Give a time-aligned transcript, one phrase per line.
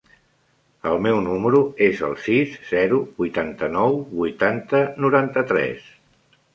[0.91, 5.91] El meu número es el sis, zero, vuitanta-nou, vuitanta, noranta-tres.